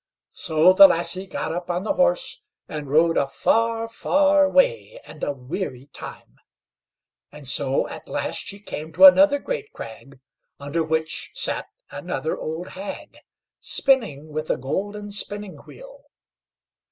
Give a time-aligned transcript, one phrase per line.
[0.29, 5.23] So the lassie got up on the horse, and rode a far, far way, and
[5.23, 6.37] a weary time;
[7.31, 10.19] and so at last she came to another great crag,
[10.59, 13.15] under which sat another old hag,
[13.59, 16.01] spinning with a golden spinning wheel.